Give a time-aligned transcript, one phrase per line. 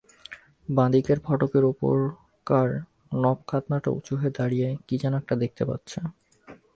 [0.69, 2.67] বাঁ দিকের ফটকের উপরকার
[3.13, 5.99] নবতখানাটা উঁচু হয়ে দাঁড়িয়ে কী-যেন একটা দেখতে পাচ্ছে।